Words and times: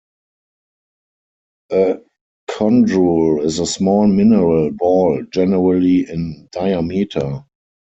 A 1.71 1.99
chondrule 2.49 3.43
is 3.45 3.59
a 3.59 3.67
small 3.67 4.07
mineral 4.07 4.71
ball 4.71 5.23
generally 5.29 6.09
in 6.09 6.49
diameter. 6.51 7.45